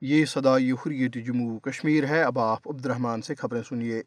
یہ 0.00 0.24
صدائی 0.24 0.72
حریت 0.72 1.14
جموں 1.26 1.58
کشمیر 1.58 2.04
ہے۔ 2.04 2.22
اب 2.22 2.38
آپ 2.38 2.68
عبد 2.68 2.86
الرحمن 2.86 3.22
سے 3.22 3.34
خبریں 3.34 3.62
سنیے۔ 3.68 4.02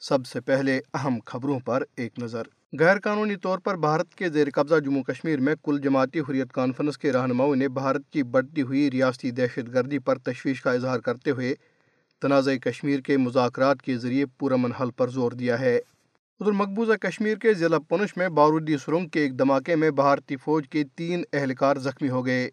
سب 0.00 0.26
سے 0.26 0.40
پہلے 0.40 0.80
اہم 0.94 1.18
خبروں 1.26 1.60
پر 1.60 1.82
ایک 1.96 2.18
نظر۔ 2.18 2.42
غیر 2.78 2.98
قانونی 2.98 3.36
طور 3.36 3.58
پر 3.58 3.76
بھارت 3.76 4.14
کے 4.14 4.28
زیر 4.28 4.46
قبضہ 4.54 4.80
جموں 4.80 5.02
کشمیر 5.02 5.40
میں 5.40 5.54
کل 5.64 5.80
جماعتی 5.80 6.20
حریت 6.20 6.52
کانفرنس 6.52 6.98
کے 6.98 7.12
رہنماؤں 7.12 7.56
نے 7.56 7.68
بھارت 7.68 8.10
کی 8.10 8.22
بڑھتی 8.22 8.62
ہوئی 8.62 8.90
ریاستی 8.90 9.30
دہشت 9.30 9.74
گردی 9.74 9.98
پر 9.98 10.18
تشویش 10.18 10.62
کا 10.62 10.72
اظہار 10.72 10.98
کرتے 10.98 11.30
ہوئے 11.30 11.54
تنازع 12.22 12.54
کشمیر 12.54 13.00
کے 13.00 13.16
مذاکرات 13.16 13.82
کے 13.82 13.96
ذریعے 13.96 14.26
پرامن 14.26 14.72
حل 14.72 14.90
پر 14.90 15.08
زور 15.08 15.32
دیا 15.32 15.60
ہے۔ 15.60 15.76
ادھر 16.40 16.52
مقبوضہ 16.52 16.92
کشمیر 16.92 17.36
کے 17.36 17.54
ضلع 17.54 17.78
پنچ 17.78 18.16
میں 18.16 18.28
بارودی 18.28 18.76
سرنگ 18.76 19.08
کے 19.08 19.20
ایک 19.20 19.38
دھماکے 19.38 19.76
میں 19.76 19.90
بھارتی 19.90 20.36
فوج 20.36 20.68
کے 20.68 20.84
تین 20.96 21.22
اہلکار 21.32 21.76
زخمی 21.76 22.08
ہو 22.08 22.26
گئے۔ 22.26 22.50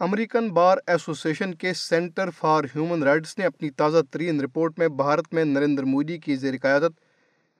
امریکن 0.00 0.48
بار 0.48 0.78
ایسوسیشن 0.86 1.54
کے 1.54 1.72
سینٹر 1.74 2.30
فار 2.30 2.64
ہیومن 2.64 3.02
رائٹس 3.02 3.36
نے 3.38 3.44
اپنی 3.44 3.68
تازہ 3.70 3.98
ترین 4.10 4.40
رپورٹ 4.40 4.78
میں 4.78 4.88
بھارت 4.88 5.34
میں 5.34 5.44
نریندر 5.44 5.82
مودی 5.82 6.16
کی 6.18 6.36
زیر 6.36 6.54
قیادت، 6.62 6.92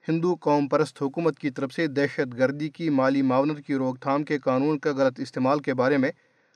ہندو 0.07 0.33
قوم 0.35 0.67
پرست 0.67 1.01
حکومت 1.01 1.39
کی 1.39 1.49
طرف 1.49 1.73
سے 1.73 1.87
دہشت 1.87 2.37
گردی 2.37 2.69
کی 2.69 2.89
مالی 2.89 3.21
معاونت 3.21 3.65
کی 3.67 3.75
روک 3.75 3.99
تھام 4.01 4.23
کے 4.23 4.37
قانون 4.37 4.79
کا 4.79 4.91
غلط 4.97 5.19
استعمال 5.19 5.59
کے 5.59 5.73
بارے 5.73 5.97
میں 5.97 6.11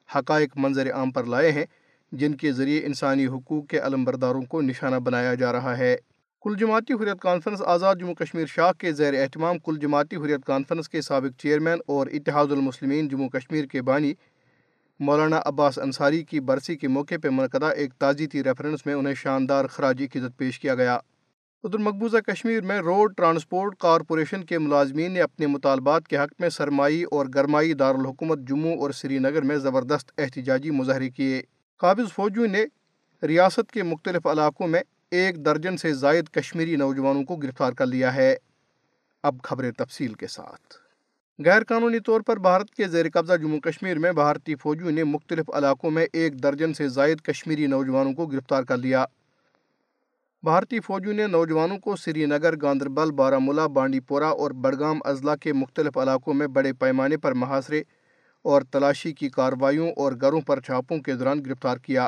حقائق 0.09 0.57
منظر 0.57 0.91
عام 0.93 1.11
پر 1.11 1.23
لائے 1.23 1.51
ہیں، 1.51 1.65
جن 2.11 2.35
کے 2.35 2.51
ذریعے 2.51 2.85
انسانی 2.85 3.27
حقوق 3.27 3.67
کے 3.67 3.79
علم 3.79 4.03
برداروں 4.03 4.41
کو 4.41 4.61
نشانہ 4.61 4.95
بنایا 4.95 5.33
جا 5.33 5.51
رہا 5.51 5.77
ہے۔ 5.77 5.95
کل 6.43 6.55
جماعتی 6.59 6.93
حریت 6.93 7.21
کانفرنس 7.21 7.61
آزاد 7.65 7.95
جموں 7.99 8.15
کشمیر 8.15 8.45
شاہ 8.45 8.71
کے 8.71 8.91
زیر 8.91 9.21
اہتمام 9.21 9.57
کل 9.57 9.77
جماعتی 9.77 10.15
حریت 10.15 10.45
کانفرنس 10.45 10.89
کے 10.89 11.01
سابق 11.01 11.41
چیئرمین 11.41 11.79
اور 11.87 12.07
اتحاد 12.07 12.51
المسلمین 12.51 13.07
جموں 13.07 13.29
کشمیر 13.29 13.65
کے 13.65 13.81
بانی 13.81 14.13
مولانا 14.99 15.41
عباس 15.45 15.79
انصاری 15.79 16.23
کی 16.23 16.39
برسی 16.39 16.75
کے 16.75 16.87
موقع 16.87 17.15
پہ 17.23 17.29
منعقدہ 17.29 17.65
ایک 17.65 17.93
تعزیتی 17.93 18.43
ریفرنس 18.43 18.85
میں 18.85 18.93
انہیں 18.93 19.13
شاندار 19.13 19.67
خراجی 19.67 20.05
عزت 20.05 20.37
پیش 20.37 20.59
کیا 20.59 20.75
گیا۔ 20.75 20.99
ادھر 21.63 21.79
مقبوضہ 21.79 22.17
کشمیر 22.17 22.61
میں 22.61 22.79
روڈ 22.79 23.13
ٹرانسپورٹ 23.17 23.75
کارپوریشن 23.79 24.43
کے 24.43 24.59
ملازمین 24.59 25.11
نے 25.11 25.21
اپنے 25.21 25.47
مطالبات 25.47 26.07
کے 26.07 26.17
حق 26.17 26.33
میں 26.39 26.49
سرمائی 26.49 27.03
اور 27.03 27.25
گرمائی 27.35 27.73
دارالحکومت 27.73 28.39
جموں 28.39 28.77
اور 28.77 28.91
سری 28.91 29.19
نگر 29.19 29.41
میں 29.41 29.57
زبردست 29.57 30.11
احتجاجی 30.17 30.71
مظاہرے 30.71 31.09
کیے۔ 31.09 31.41
قابض 31.77 32.13
فوجیوں 32.13 32.47
نے 32.47 32.65
ریاست 33.23 33.71
کے 33.71 33.83
مختلف 33.83 34.27
علاقوں 34.27 34.67
میں 34.67 34.81
ایک 35.11 35.45
درجن 35.45 35.77
سے 35.77 35.93
زائد 35.93 36.29
کشمیری 36.29 36.75
نوجوانوں 36.75 37.23
کو 37.23 37.35
گرفتار 37.35 37.73
کر 37.73 37.85
لیا 37.85 38.15
ہے۔ 38.15 38.37
اب 39.23 39.35
خبریں 39.43 39.71
تفصیل 39.71 40.13
کے 40.13 40.27
ساتھ۔ 40.27 40.86
غیر 41.45 41.63
قانونی 41.63 41.99
طور 41.99 42.21
پر 42.21 42.37
بھارت 42.37 42.69
کے 42.69 42.87
زیر 42.87 43.05
قبضہ 43.13 43.33
جموں 43.33 43.59
کشمیر 43.59 43.99
میں 43.99 44.11
بھارتی 44.11 44.55
فوجیوں 44.55 44.91
نے 44.91 45.03
مختلف 45.03 45.49
علاقوں 45.53 45.91
میں 45.91 46.05
ایک 46.13 46.43
درجن 46.43 46.73
سے 46.73 46.87
زائد 46.87 47.21
کشمیری 47.21 47.67
نوجوانوں 47.67 48.13
کو 48.13 48.25
گرفتار 48.25 48.63
کر 48.63 48.77
لیا۔ 48.77 49.05
بھارتی 50.43 50.79
فوجیوں 50.79 51.13
نے 51.13 51.27
نوجوانوں 51.27 51.77
کو 51.77 51.95
سری 51.95 52.25
نگر، 52.25 52.53
گاندربل 52.61 53.11
بارہ 53.11 53.39
ملا 53.39 53.67
بانڈی 53.67 53.99
پورہ 53.99 54.23
اور 54.23 54.51
بڑگام 54.51 54.99
اضلاع 55.05 55.35
کے 55.35 55.53
مختلف 55.53 55.97
علاقوں 55.97 56.33
میں 56.33 56.47
بڑے 56.47 56.73
پیمانے 56.73 57.17
پر 57.17 57.31
محاصرے 57.31 57.81
اور 58.41 58.61
تلاشی 58.61 59.11
کی 59.11 59.29
کارروائیوں 59.29 59.91
اور 59.91 60.13
گھروں 60.21 60.41
پر 60.41 60.59
چھاپوں 60.59 60.99
کے 60.99 61.13
دوران 61.13 61.45
گرفتار 61.45 61.77
کیا۔ 61.77 62.07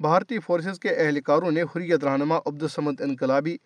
بھارتی 0.00 0.38
فورسز 0.38 0.78
کے 0.80 0.88
اہلکاروں 0.88 1.50
نے 1.50 1.62
حریت 1.62 2.04
رہنما 2.04 2.38
عبدالسمد 2.46 3.00
انقلابی 3.00 3.56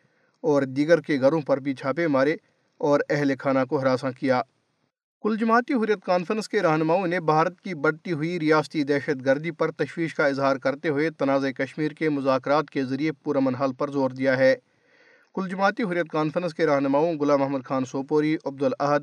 اور 0.41 0.63
دیگر 0.63 1.01
کے 1.01 1.21
گھروں 1.21 1.41
پر 1.41 1.61
بھی 1.61 1.75
چھاپے 1.75 2.07
مارے 2.07 2.37
اور 2.79 3.01
اہل 3.11 3.33
خانہ 3.39 3.65
کو 3.69 3.81
ہراساں 3.81 4.13
کیا۔ 4.13 4.43
کل 5.23 5.37
جماعتی 5.37 5.75
حریت 5.75 6.05
کانفرنس 6.05 6.49
کے 6.49 6.63
رہنماؤں 6.63 7.07
نے 7.07 7.21
بھارت 7.21 7.61
کی 7.61 7.75
بڑھتی 7.75 8.13
ہوئی 8.13 8.41
ریاستی 8.41 8.83
دہشت 8.83 9.25
گردی 9.27 9.51
پر 9.51 9.71
تشویش 9.71 10.15
کا 10.15 10.27
اظہار 10.27 10.57
کرتے 10.57 10.89
ہوئے 10.89 11.11
تنازع 11.11 11.51
کشمیر 11.51 11.93
کے 11.93 12.09
مذاکرات 12.09 12.71
کے 12.71 12.85
ذریعے 12.85 13.13
پرامن 13.13 13.55
حل 13.55 13.73
پر 13.73 13.91
زور 13.91 14.11
دیا 14.11 14.37
ہے۔ 14.37 14.55
کل 15.35 15.49
جماعتی 15.49 15.83
حریت 15.83 16.11
کانفرنس 16.11 16.55
کے 16.55 16.67
رہنماؤں 16.67 17.19
غلام 17.19 17.41
محمد 17.41 17.65
خان 17.65 17.85
سوپوری 17.85 18.37
عبدالعہد 18.45 19.03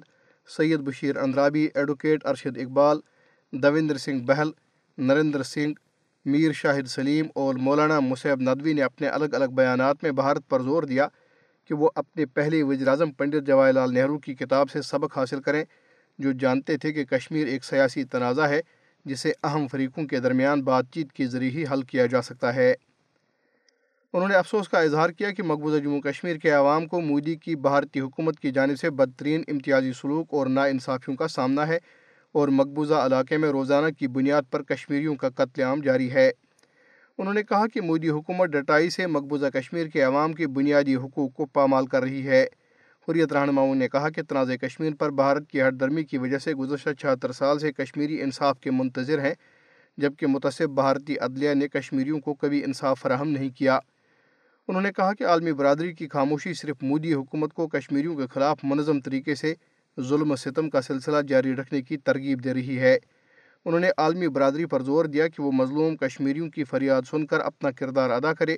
سید 0.57 0.79
بشیر 0.79 1.17
اندرابی، 1.17 1.67
ایڈوکیٹ 1.75 2.25
ارشد 2.25 2.57
اقبال، 2.57 2.99
دویندر 3.51 3.97
سنگھ 3.97 4.23
بہل، 4.23 4.49
نریندر 4.97 5.43
سنگھ، 5.43 5.73
میر 6.25 6.51
شاہد 6.51 6.87
سلیم 6.87 7.25
اور 7.35 7.55
مولانا 7.55 7.99
مصعب 7.99 8.41
ندوی 8.41 8.73
نے 8.73 8.83
اپنے 8.83 9.07
الگ 9.07 9.33
الگ 9.33 9.45
بیانات 9.45 10.03
میں 10.03 10.11
بھارت 10.11 10.49
پر 10.49 10.61
زور 10.61 10.83
دیا 10.83 11.07
کہ 11.65 11.73
وہ 11.73 11.89
اپنے 11.95 12.25
پہلے 12.25 12.63
وزیر 12.63 12.87
اعظم 12.87 13.11
پنڈت 13.11 13.47
جواہر 13.47 13.73
لال 13.73 13.93
نہرو 13.93 14.17
کی 14.17 14.35
کتاب 14.35 14.69
سے 14.69 14.81
سبق 14.81 15.17
حاصل 15.17 15.41
کریں۔ 15.41 15.63
جو 16.17 16.31
جانتے 16.31 16.77
تھے 16.77 16.93
کہ 16.93 17.05
کشمیر 17.05 17.47
ایک 17.47 17.63
سیاسی 17.63 18.03
تنازع 18.03 18.47
ہے، 18.47 18.61
جسے 19.05 19.31
اہم 19.43 19.67
فریقوں 19.67 20.05
کے 20.05 20.19
درمیان 20.19 20.61
بات 20.61 20.85
چیت 20.93 21.13
کے 21.13 21.27
ذریعے 21.27 21.51
ہی 21.51 21.63
حل 21.71 21.81
کیا 21.81 22.05
جا 22.05 22.21
سکتا 22.21 22.55
ہے۔ 22.55 22.73
انہوں 24.13 24.27
نے 24.27 24.35
افسوس 24.35 24.69
کا 24.69 24.79
اظہار 24.79 25.09
کیا 25.09 25.31
کہ 25.31 25.43
مقبوضہ 25.43 25.81
جموں 25.81 26.01
کشمیر 26.01 26.35
کے 26.35 26.51
عوام 26.51 26.85
کو 26.85 27.01
مودی 27.01 27.35
کی 27.35 27.55
بھارتی 27.55 27.99
حکومت 27.99 28.39
کی 28.39 28.51
جانب 28.51 28.79
سے 28.79 28.89
بدترین 28.89 29.43
امتیازی 29.47 29.91
سلوک 29.93 30.27
اور 30.31 30.47
ناانصافیوں 30.47 31.17
کا 31.17 31.27
سامنا 31.27 31.67
ہے 31.67 31.77
اور 32.31 32.47
مقبوضہ 32.47 32.93
علاقے 32.93 33.37
میں 33.37 33.49
روزانہ 33.49 33.89
کی 33.89 34.07
بنیاد 34.07 34.41
پر 34.51 34.63
کشمیریوں 34.63 35.15
کا 35.15 35.29
قتل 35.29 35.61
عام 35.61 35.81
جاری 35.81 36.11
ہے۔ 36.11 36.31
انہوں 37.17 37.33
نے 37.33 37.43
کہا 37.43 37.67
کہ 37.67 37.81
مودی 37.81 38.09
حکومت 38.09 38.49
ڈٹائی 38.49 38.89
سے 38.89 39.07
مقبوضہ 39.07 39.45
کشمیر 39.53 39.87
کے 39.87 40.01
عوام 40.01 40.33
کے 40.33 40.47
بنیادی 40.47 40.95
حقوق 40.95 41.33
کو 41.33 41.45
پامال 41.45 41.85
کر 41.85 42.01
رہی 42.01 42.27
ہے۔ 42.27 42.45
حریت 43.11 43.33
رہنماؤں 43.33 43.75
نے 43.75 43.87
کہا 43.87 44.09
کہ 44.09 44.21
تنازع 44.21 44.55
کشمیر 44.55 44.93
پر 44.95 45.09
بھارت 45.11 45.49
کی 45.49 45.61
ہٹ 45.61 45.79
درمی 45.79 46.03
کی 46.03 46.17
وجہ 46.17 46.37
سے 46.37 46.53
گزشتہ 46.53 46.89
چھہتر 46.93 47.31
سال 47.31 47.59
سے 47.59 47.71
کشمیری 47.71 48.21
انصاف 48.21 48.59
کے 48.59 48.71
منتظر 48.71 49.19
ہیں، 49.19 49.33
جبکہ 49.97 50.27
متصب 50.27 50.69
بھارتی 50.69 51.17
عدلیہ 51.17 51.53
نے 51.53 51.67
کشمیریوں 51.67 52.19
کو 52.19 52.33
کبھی 52.33 52.63
انصاف 52.63 52.99
فراہم 52.99 53.29
نہیں 53.29 53.49
کیا۔ 53.49 53.79
انہوں 54.67 54.81
نے 54.81 54.91
کہا 54.91 55.13
کہ 55.13 55.23
عالمی 55.23 55.53
برادری 55.53 55.93
کی 55.93 56.07
خاموشی 56.07 56.53
صرف 56.53 56.75
مودی 56.81 57.13
حکومت 57.13 57.53
کو 57.53 57.67
کشمیریوں 57.67 58.15
کے 58.15 58.27
خلاف 58.27 58.57
منظم 58.63 58.99
طریقے 58.99 59.35
سے 59.35 59.53
ظلم 60.01 60.31
و 60.31 60.35
ستم 60.35 60.69
کا 60.69 60.81
سلسلہ 60.81 61.21
جاری 61.27 61.55
رکھنے 61.55 61.81
کی 61.81 61.97
ترغیب 61.97 62.43
دے 62.43 62.53
رہی 62.53 62.79
ہے۔ 62.79 62.97
انہوں 63.65 63.79
نے 63.79 63.89
عالمی 63.97 64.27
برادری 64.27 64.65
پر 64.65 64.81
زور 64.81 65.05
دیا 65.05 65.27
کہ 65.27 65.43
وہ 65.43 65.51
مظلوم 65.51 65.97
کشمیریوں 65.97 66.49
کی 66.49 66.63
فریاد 66.63 67.01
سن 67.11 67.25
کر 67.25 67.39
اپنا 67.39 67.71
کردار 67.71 68.09
ادا 68.09 68.33
کرے۔ 68.33 68.57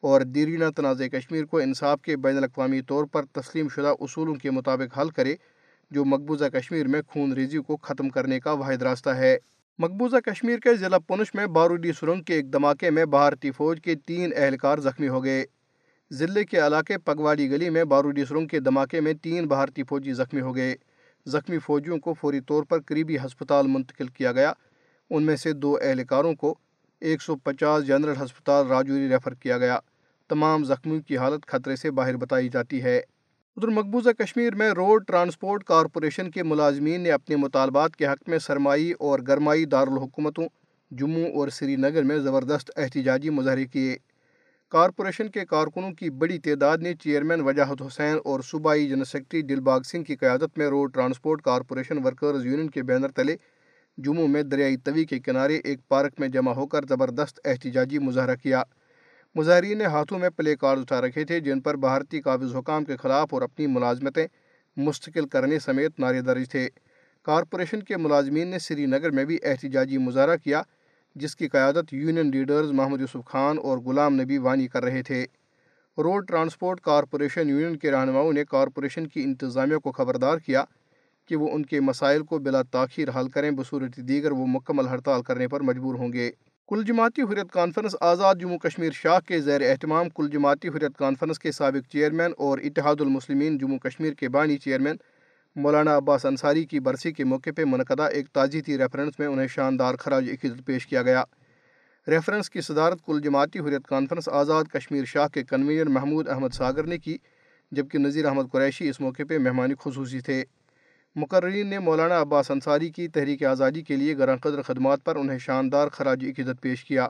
اور 0.00 0.20
دیرینہ 0.20 0.64
تنازع 0.76 1.04
کشمیر 1.04 1.44
کو 1.44 1.58
انصاف 1.58 2.02
کے 2.02 2.16
بین 2.16 2.36
الاقوامی 2.36 2.80
طور 2.80 3.04
پر 3.04 3.24
تسلیم 3.32 3.68
شدہ 3.68 3.94
اصولوں 4.00 4.34
کے 4.34 4.50
مطابق 4.50 4.98
حل 4.98 5.10
کرے، 5.10 5.36
جو 5.90 6.04
مقبوضہ 6.04 6.44
کشمیر 6.44 6.88
میں 6.88 7.02
خون 7.08 7.32
ریزی 7.32 7.58
کو 7.58 7.76
ختم 7.76 8.08
کرنے 8.08 8.40
کا 8.40 8.52
واحد 8.52 8.82
راستہ 8.82 9.10
ہے۔ 9.10 9.38
مقبوضہ 9.78 10.16
کشمیر 10.16 10.58
کے 10.58 10.74
ضلع 10.74 10.98
پنچ 10.98 11.30
میں 11.34 11.46
بارودی 11.46 11.92
سرنگ 11.92 12.22
کے 12.22 12.34
ایک 12.34 12.52
دھماکے 12.52 12.90
میں 12.90 13.04
بھارتی 13.04 13.50
فوج 13.50 13.80
کے 13.80 13.94
تین 13.94 14.32
اہلکار 14.36 14.78
زخمی 14.78 15.08
ہو 15.08 15.24
گئے۔ 15.24 15.44
ضلع 16.10 16.42
کے 16.42 16.66
علاقے 16.66 16.98
پگواڑی 16.98 17.50
گلی 17.50 17.70
میں 17.70 17.84
بارودی 17.84 18.24
سرنگ 18.24 18.46
کے 18.46 18.60
دھماکے 18.60 19.00
میں 19.00 19.12
تین 19.12 19.46
بھارتی 19.46 19.82
فوجی 19.82 20.12
زخمی 20.12 20.40
ہو 20.40 20.56
گئے۔ 20.56 20.76
زخمی 21.26 21.58
فوجیوں 21.58 21.98
کو 21.98 22.14
فوری 22.14 22.40
طور 22.40 22.62
پر 22.62 22.80
قریبی 22.80 23.16
ہسپتال 23.16 23.66
منتقل 23.66 24.06
کیا 24.06 24.32
گیا۔ 24.32 24.52
ان 25.10 25.22
میں 25.22 25.36
سے 25.36 25.52
دو 25.52 25.78
اہلکاروں 25.82 26.34
کو 26.34 26.58
ایک 27.06 27.22
سو 27.22 27.36
پچاس 27.36 27.86
جنرل 27.86 28.16
ہسپتال 28.24 28.66
راجوری 28.66 29.08
ریفر 29.08 29.34
کیا 29.34 29.58
گیا۔ 29.58 29.78
تمام 30.28 30.64
زخمیوں 30.64 31.00
کی 31.00 31.16
حالت 31.16 31.46
خطرے 31.46 31.76
سے 31.76 31.90
باہر 31.90 32.16
بتائی 32.16 32.48
جاتی 32.48 32.82
ہے۔ 32.82 32.96
ادھر 33.56 33.68
مقبوضہ 33.68 34.10
کشمیر 34.10 34.54
میں 34.54 34.70
روڈ 34.70 35.06
ٹرانسپورٹ 35.06 35.64
کارپوریشن 35.64 36.30
کے 36.30 36.42
ملازمین 36.42 37.00
نے 37.00 37.10
اپنے 37.10 37.36
مطالبات 37.36 37.96
کے 37.96 38.06
حق 38.06 38.28
میں 38.28 38.38
سرمائی 38.38 38.92
اور 38.98 39.18
گرمائی 39.28 39.64
دارالحکومتوں، 39.64 40.48
جموں 40.90 41.32
اور 41.32 41.48
سری 41.48 41.76
نگر 41.76 42.02
میں 42.02 42.18
زبردست 42.18 42.70
احتجاجی 42.76 43.30
مظاہرے 43.30 43.64
کیے۔ 43.64 43.96
کارپوریشن 44.68 45.28
کے 45.28 45.44
کارکنوں 45.44 45.92
کی 45.92 46.10
بڑی 46.10 46.38
تعداد 46.38 46.78
نے 46.78 46.94
چیئرمین 46.94 47.40
وجاہت 47.40 47.82
حسین 47.82 48.18
اور 48.24 48.40
صوبائی 48.40 48.88
جنرل 48.88 49.04
سیکرٹری 49.04 49.42
دل 49.42 49.60
باغ 49.60 49.80
سنگھ 49.82 50.04
کی 50.04 50.16
قیادت 50.16 50.58
میں 50.58 50.66
road 50.66 50.94
transport 50.94 51.42
corporation 51.42 52.06
workers 52.06 52.46
union 52.46 52.70
کے 52.70 52.82
بینر 52.82 53.08
تلے 53.08 53.36
جموں 53.98 54.28
میں 54.28 54.42
دریائی 54.42 54.76
توی 54.76 55.04
کے 55.04 55.18
کنارے 55.18 55.56
ایک 55.64 55.88
پارک 55.88 56.12
میں 56.18 56.28
جمع 56.28 56.52
ہو 56.52 56.66
کر 56.66 56.84
زبردست 56.88 57.40
احتجاجی 57.44 57.98
مظاہرہ 57.98 58.34
کیا۔ 58.34 58.62
مظاہرین 59.34 59.78
نے 59.78 59.84
ہاتھوں 59.84 60.18
میں 60.18 60.28
پلے 60.30 60.56
کارڈ 60.56 60.78
اٹھا 60.78 61.00
رکھے 61.00 61.24
تھے، 61.24 61.40
جن 61.40 61.60
پر 61.60 61.76
بھارتی 61.76 62.20
قابض 62.20 62.56
حکام 62.56 62.84
کے 62.84 62.96
خلاف 62.96 63.34
اور 63.34 63.42
اپنی 63.42 63.66
ملازمتیں 63.66 64.26
مستقل 64.76 65.26
کرنے 65.26 65.58
سمیت 65.58 66.00
نعرے 66.00 66.20
درج 66.20 66.48
تھے۔ 66.50 66.68
کارپوریشن 67.22 67.82
کے 67.82 67.96
ملازمین 67.96 68.48
نے 68.48 68.58
سری 68.58 68.86
نگر 68.86 69.10
میں 69.10 69.24
بھی 69.24 69.38
احتجاجی 69.42 69.98
مظاہرہ 69.98 70.36
کیا، 70.36 70.62
جس 71.14 71.36
کی 71.36 71.48
قیادت 71.48 71.92
یونین 71.92 72.30
لیڈرز 72.30 72.70
محمد 72.72 73.00
یوسف 73.00 73.24
خان 73.26 73.58
اور 73.58 73.78
غلام 73.78 74.20
نبی 74.20 74.38
وانی 74.38 74.68
کر 74.68 74.84
رہے 74.84 75.02
تھے۔ 75.02 75.26
روڈ 75.98 76.28
ٹرانسپورٹ 76.28 76.80
کارپوریشن 76.80 77.48
یونین 77.48 77.76
کے 77.76 77.90
رہنماؤں 77.90 78.32
نے 78.32 78.44
کارپوریشن 78.44 79.06
کی 79.06 79.22
انتظامیہ 79.22 79.76
کو 79.76 79.92
خبردار 79.92 80.38
کیا 80.38 80.64
کہ 81.26 81.36
وہ 81.36 81.48
ان 81.52 81.66
کے 81.66 81.80
مسائل 81.80 82.22
کو 82.22 82.38
بلا 82.38 82.62
تاخیر 82.62 83.08
حل 83.20 83.28
کریں 83.28 83.50
بصورت 83.50 83.96
دیگر 83.96 84.30
وہ 84.30 84.46
مکمل 84.46 84.86
ہڑتال 84.86 85.22
کرنے 85.22 85.48
پر 85.48 85.60
مجبور 85.60 85.94
ہوں 85.94 86.12
گے۔ 86.12 86.30
کل 86.68 86.84
جماعتی 86.84 87.22
حریت 87.22 87.52
کانفرنس 87.52 87.96
آزاد 88.00 88.34
جموں 88.40 88.58
کشمیر 88.58 88.90
شاہ 88.92 89.18
کے 89.20 89.40
زیر 89.40 89.70
اہتمام، 89.70 90.08
کل 90.08 90.28
جماعتی 90.28 90.68
حریت 90.68 90.98
کانفرنس 90.98 91.38
کے 91.38 91.52
سابق 91.52 91.92
چیئرمین 91.92 92.30
اور 92.38 92.58
اتحاد 92.58 93.00
المسلمین 93.00 93.58
جموں 93.58 93.78
کشمیر 93.78 94.12
کے 94.12 94.28
بانی 94.28 94.56
چیئرمین 94.58 94.96
مولانا 95.56 95.96
عباس 95.96 96.26
انصاری 96.26 96.64
کی 96.64 96.80
برسی 96.80 97.12
کے 97.12 97.24
موقع 97.24 97.50
پہ 97.56 97.64
منعقدہ 97.64 98.02
ایک 98.02 98.28
تازیتی 98.28 98.78
ریفرنس 98.78 99.18
میں 99.18 99.26
انہیں 99.26 99.46
شاندار 99.46 99.94
خراج 99.94 100.30
عقیدت 100.30 100.66
پیش 100.66 100.86
کیا 100.86 101.02
گیا۔ 101.02 101.22
ریفرنس 102.08 102.50
کی 102.50 102.60
صدارت 102.60 102.98
کل 103.06 103.20
جماعتی 103.20 103.58
حریت 103.58 103.86
کانفرنس 103.86 104.28
آزاد 104.28 104.64
کشمیر 104.64 105.04
شاہ 105.04 105.28
کے 105.28 105.42
کنوینر 105.42 105.88
محمود 105.88 106.28
احمد 106.28 106.48
ساگر 106.48 106.84
نے 106.84 106.98
کی، 106.98 107.18
جبکہ 107.70 107.98
نذیر 107.98 108.26
احمد 108.26 108.42
قریشی 108.52 108.88
اس 108.88 109.00
موقع 109.00 109.22
پہ 109.28 109.38
مہمانی 109.38 109.74
خصوصی 109.80 110.20
تھے۔ 110.20 110.44
مقررین 111.16 111.66
نے 111.66 111.78
مولانا 111.78 112.20
عباس 112.20 112.50
انصاری 112.50 112.90
کی 112.90 113.08
تحریک 113.08 113.44
آزادی 113.44 113.82
کے 113.82 113.96
لیے 113.96 114.18
گراں 114.18 114.36
قدر 114.36 114.62
خدمات 114.62 115.04
پر 115.04 115.16
انہیں 115.16 115.38
شاندار 115.38 115.88
خراج 115.88 116.24
عقیدت 116.24 116.60
پیش 116.60 116.84
کیا۔ 116.84 117.08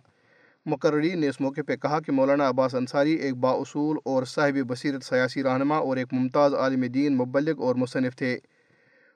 مقررین 0.66 1.20
نے 1.20 1.28
اس 1.28 1.40
موقع 1.40 1.60
پہ 1.66 1.76
کہا 1.76 2.00
کہ 2.00 2.12
مولانا 2.12 2.48
عباس 2.48 2.74
انصاری 2.74 3.12
ایک 3.12 3.36
باصول 3.36 3.96
اور 4.04 4.24
صاحب 4.24 4.54
بصیرت 4.54 5.04
سیاسی 5.04 5.42
رہنما 5.42 5.76
اور 5.76 5.96
ایک 5.96 6.06
ممتاز 6.12 6.54
عالم 6.54 6.80
دین، 6.80 7.16
مبلغ 7.16 7.62
اور 7.62 7.74
مصنف 7.74 8.16
تھے۔ 8.16 8.38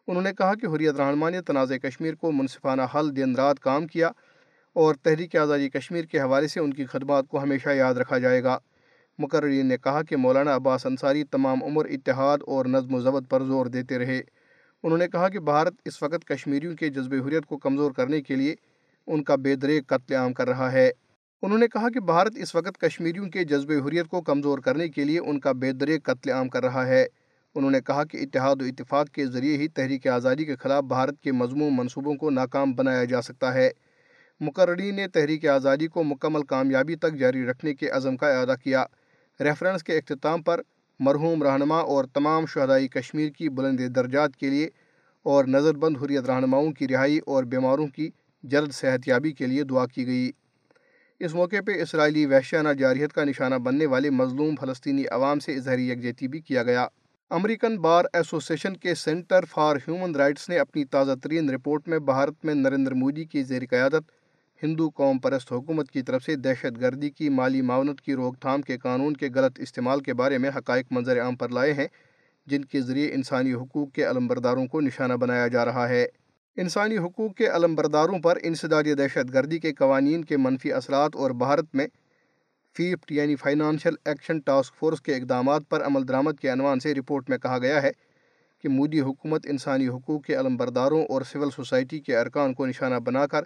انہوں 0.07 0.23
نے 0.23 0.33
کہا 0.39 0.55
کہ 0.55 0.67
حریت 0.67 0.95
رہنما 0.95 1.31
نے 1.31 1.43
تنازع 1.43 1.77
کشمیر 1.77 2.15
کو 2.15 2.33
منصفانہ 2.33 2.83
حل 2.95 3.17
دن 3.17 3.37
رات 3.37 3.61
کام 3.61 3.87
کیا 3.87 4.09
اور 4.73 4.95
تحریک 4.95 5.37
آزادی 5.37 5.69
کشمیر 5.69 6.05
کے 6.05 6.21
حوالے 6.21 6.49
سے 6.49 6.61
ان 6.61 6.73
کی 6.73 6.87
خدمات 6.87 7.29
کو 7.29 7.43
ہمیشہ 7.43 7.69
یاد 7.69 7.95
رکھا 7.95 8.19
جائے 8.19 8.45
گا۔ 8.45 8.59
مقررین 9.19 9.67
نے 9.67 9.77
کہا 9.77 10.03
کہ 10.03 10.17
مولانا 10.17 10.57
عباس 10.57 10.87
انصاری 10.87 11.25
تمام 11.25 11.65
عمر، 11.65 11.85
اتحاد 11.85 12.39
اور 12.47 12.67
نظم 12.67 12.95
و 12.95 13.01
ضبط 13.01 13.31
پر 13.31 13.43
زور 13.43 13.67
دیتے 13.67 13.99
رہے۔ 13.99 14.40
انہوں 14.82 14.99
نے 14.99 15.09
کہا 15.09 15.29
کہ 15.29 15.41
بھارت 15.41 15.75
اس 15.85 16.03
وقت 16.03 16.25
کشمیریوں 16.25 16.77
کے 16.77 16.88
جذب 16.88 17.15
حریت 17.27 17.47
کو 17.47 17.59
کمزور 17.59 17.93
کرنے 17.93 18.23
کے 18.23 18.37
لیے 18.37 18.55
ان 19.06 19.25
کا 19.25 19.37
بے 19.37 19.55
دریک 19.55 19.87
قتل 19.87 20.15
عام 20.15 20.32
کر 20.32 20.49
رہا 20.49 20.73
ہے۔ 20.73 20.91
انہوں 21.43 21.59
نے 21.59 21.69
کہا 21.69 21.88
کہ 21.88 22.00
بھارت 22.00 22.32
اس 22.37 22.55
وقت 22.55 22.81
کشمیریوں 22.81 23.29
کے 23.29 23.44
جذب 23.44 23.73
حریت 23.87 24.09
کو 24.09 24.21
کمزور 24.21 24.59
کرنے 24.59 24.88
کے 24.88 25.05
لیے 25.05 25.19
ان 25.19 25.41
کا 25.41 25.53
بے 25.53 25.73
دریک 25.73 26.05
قتل 26.05 26.31
عام 26.31 26.49
کر 26.49 26.65
رہا 26.65 26.87
ہے۔ 26.87 27.06
انہوں 27.55 27.71
نے 27.71 27.81
کہا 27.81 28.05
کہ 28.05 28.17
اتحاد 28.17 28.56
و 28.61 28.65
اتفاق 28.65 29.09
کے 29.09 29.27
ذریعے 29.27 29.56
ہی 29.56 29.69
تحریک 29.69 30.06
آزادی 30.06 30.44
کے 30.44 30.56
خلاف 30.56 30.85
بھارت 30.85 31.21
کے 31.21 31.33
مضمون 31.33 31.76
منصوبوں 31.76 32.15
کو 32.15 32.31
ناکام 32.31 32.73
بنایا 32.73 33.05
جا 33.05 33.23
سکتا 33.23 33.55
ہے۔ 33.55 33.71
مقررین 34.41 34.94
نے 34.94 35.09
تحریک 35.09 35.47
آزادی 35.47 35.87
کو 35.87 36.05
مکمل 36.05 36.43
کامیابی 36.43 36.97
تک 36.97 37.15
جاری 37.15 37.47
رکھنے 37.47 37.75
کے 37.75 37.91
عزم 37.91 38.17
کا 38.17 38.29
اعادہ 38.29 38.55
کیا۔ 38.65 38.85
ریفرنس 39.41 39.85
کے 39.85 39.99
اختتام 39.99 40.43
پر 40.43 40.61
مرحوم 41.00 41.43
رہنما 41.43 41.79
اور 41.79 42.05
تمام 42.05 42.47
شہدائی 42.47 42.88
کشمیر 42.88 43.31
کی 43.31 43.49
بلند 43.49 43.81
درجات 43.94 44.37
کے 44.37 44.50
لیے 44.50 44.69
اور 45.23 45.44
نظر 45.44 45.75
بند 45.75 45.97
حریت 45.97 46.25
رہنماؤں 46.25 46.73
کی 46.73 46.88
رہائی 46.88 47.19
اور 47.26 47.44
بیماروں 47.44 47.87
کی 47.87 48.11
جلد 48.43 48.73
صحت 48.73 49.08
یابی 49.08 49.32
کے 49.32 49.47
لیے 49.47 49.64
دعا 49.64 49.87
کی 49.87 50.06
گئی۔ 50.06 50.31
اس 51.20 51.35
موقع 51.35 51.56
پہ 51.67 51.82
اسرائیلی 51.82 52.26
وحشیانہ 52.26 52.69
جارحیت 52.69 53.12
کا 53.12 53.25
نشانہ 53.25 53.55
بننے 53.55 53.87
والے 53.87 54.11
مظلوم 54.11 54.55
فلسطینی 54.61 55.06
عوام 55.06 55.38
سے 55.38 55.55
اظہری 55.55 55.91
یکجہتی 55.91 56.29
بھی 56.29 56.41
کیا 56.41 56.62
گیا۔ 56.62 56.87
امریکن 57.31 57.79
بار 57.79 58.05
ایسوسیشن 58.12 58.76
کے 58.76 58.94
سینٹر 58.94 59.44
فار 59.44 59.76
ہیومن 59.76 60.14
رائٹس 60.14 60.49
نے 60.49 60.58
اپنی 60.58 60.85
تازہ 60.85 61.12
ترین 61.23 61.50
رپورٹ 61.50 61.88
میں 61.88 61.99
بھارت 61.99 62.44
میں 62.44 62.55
نریندر 62.55 62.94
مودی 62.94 63.25
کی 63.25 63.43
زیر 63.43 63.62
قیادت 63.70 64.20
ہندو 64.62 64.89
قوم 64.91 65.19
پرست 65.19 65.53
حکومت 65.53 65.91
کی 65.91 66.03
طرف 66.03 66.25
سے 66.25 66.37
دہشت 66.37 66.81
گردی 66.81 67.11
کی 67.11 67.29
مالی 67.29 67.62
معاونت 67.62 68.01
کی 68.01 68.15
روک 68.15 68.41
تھام 68.41 68.62
کے 68.62 68.79
قانون 68.79 69.15
کے 69.15 69.29
غلط 69.35 69.61
استعمال 69.61 70.01
کے 70.01 70.15
بارے 70.15 70.39
میں 70.39 70.51
حقائق 70.57 70.87
منظر 70.91 71.21
عام 71.23 71.37
پر 71.37 71.49
لائے 71.49 71.73
ہیں، 71.73 71.87
جن 72.47 72.65
کے 72.65 72.81
ذریعے 72.81 73.12
انسانی 73.15 73.55
حقوق 73.55 73.93
کے 73.93 74.05
علمبرداروں 74.05 74.67
کو 74.67 74.81
نشانہ 74.81 75.12
بنایا 75.12 75.49
جا 75.49 75.65
رہا 75.65 75.89
ہے۔ 75.89 76.07
انسانی 76.57 76.99
حقوق 76.99 77.35
کے 77.35 77.47
علمبرداروں 77.47 78.19
پر 78.19 78.39
انسدادی 78.43 78.95
دہشت 78.95 79.33
گردی 79.35 79.59
کے 79.59 79.73
قوانین 79.75 80.25
کے 80.25 80.37
منفی 80.37 80.73
اثرات 80.73 81.17
اور 81.17 81.31
بھارت 81.31 81.75
میں 81.75 81.87
فیفٹ 82.77 83.12
یعنی 83.12 83.37
فائنانشل 83.37 83.95
ایکشن 84.05 84.39
ٹاسک 84.39 84.75
فورس 84.75 85.01
کے 85.01 85.15
اقدامات 85.15 85.62
پر 85.69 85.87
عمل 85.87 86.09
درآمد 86.09 86.41
کے 86.41 86.49
عنوان 86.49 86.81
سے 86.81 86.95
رپورٹ 86.95 87.31
میں 87.31 87.39
کہا 87.39 87.59
گیا 87.59 87.83
ہے 87.83 87.91
کہ 88.59 88.69
مودی 88.69 89.01
حکومت 89.01 89.47
انسانی 89.49 89.89
حقوق 89.89 90.25
کے 90.25 90.35
علمبرداروں 90.35 91.05
اور 91.05 91.23
سول 91.23 91.51
سوسائٹی 91.51 92.01
کے 92.01 92.17
ارکان 92.17 92.55
کو 92.55 92.67
نشانہ 92.67 92.95
بنا 92.95 93.27
کر 93.27 93.43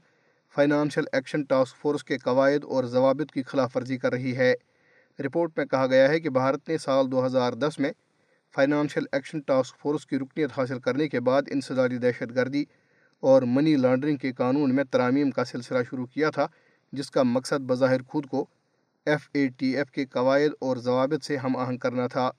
فائنانشل 0.55 1.05
ایکشن 1.13 1.43
ٹاسک 1.43 1.77
فورس 1.77 2.05
کے 2.05 2.19
قواعد 2.19 2.65
اور 2.65 2.85
ضوابط 2.85 3.33
کی 3.33 3.43
خلاف 3.43 3.77
ورزی 3.77 3.97
کر 3.97 4.13
رہی 4.13 4.37
ہے۔ 4.37 4.55
رپورٹ 5.19 5.51
میں 5.57 5.65
کہا 5.67 5.87
گیا 5.87 6.09
ہے 6.09 6.21
کہ 6.21 6.31
بھارت 6.31 6.69
نے 6.69 6.79
سال 6.79 7.13
دو 7.13 7.27
ہزار 7.27 7.53
دس 7.53 7.79
میں 7.79 7.91
فائنانشل 8.55 9.05
ایکشن 9.13 9.41
ٹاسک 9.41 9.79
فورس 9.79 10.07
کی 10.07 10.19
رکنیت 10.19 10.51
حاصل 10.57 10.79
کرنے 10.79 11.09
کے 11.09 11.21
بعد 11.21 11.43
انسدادی 11.51 11.99
دہشت 11.99 12.35
گردی 12.35 12.65
اور 13.21 13.43
منی 13.43 13.77
لانڈرنگ 13.77 14.17
کے 14.17 14.33
قانون 14.33 14.75
میں 14.75 14.85
ترامیم 14.85 15.31
کا 15.31 15.45
سلسلہ 15.45 15.79
شروع 15.91 16.07
کیا 16.07 16.31
تھا، 16.31 16.47
جس 16.93 17.11
کا 17.11 17.23
مقصد 17.23 17.61
بظاہر 17.61 18.03
خود 18.03 18.27
کو 18.27 18.47
ایف 19.07 19.29
اے 19.33 19.49
ٹی 19.49 19.77
ایف 19.77 19.91
کے 19.91 20.07
قواعد 20.07 20.55
اور 20.59 20.77
ضوابط 20.77 21.25
سے 21.25 21.37
ہم 21.37 21.57
آہنگ 21.57 21.79
کرنا 21.79 22.07
تھا۔ 22.07 22.31